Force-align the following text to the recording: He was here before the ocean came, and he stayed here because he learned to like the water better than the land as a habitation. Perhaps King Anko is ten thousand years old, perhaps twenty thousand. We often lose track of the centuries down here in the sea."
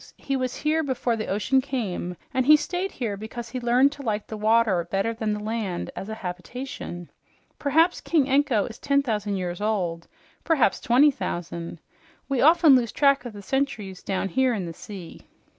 He 0.17 0.35
was 0.35 0.55
here 0.55 0.81
before 0.81 1.15
the 1.15 1.27
ocean 1.27 1.61
came, 1.61 2.17
and 2.33 2.43
he 2.47 2.55
stayed 2.57 2.91
here 2.93 3.15
because 3.15 3.49
he 3.49 3.59
learned 3.59 3.91
to 3.91 4.01
like 4.01 4.25
the 4.25 4.35
water 4.35 4.87
better 4.89 5.13
than 5.13 5.31
the 5.31 5.39
land 5.43 5.91
as 5.95 6.09
a 6.09 6.15
habitation. 6.15 7.11
Perhaps 7.59 8.01
King 8.01 8.27
Anko 8.27 8.65
is 8.65 8.79
ten 8.79 9.03
thousand 9.03 9.35
years 9.37 9.61
old, 9.61 10.07
perhaps 10.43 10.79
twenty 10.81 11.11
thousand. 11.11 11.79
We 12.27 12.41
often 12.41 12.75
lose 12.75 12.91
track 12.91 13.25
of 13.25 13.33
the 13.33 13.43
centuries 13.43 14.01
down 14.01 14.29
here 14.29 14.55
in 14.55 14.65
the 14.65 14.73
sea." 14.73 15.21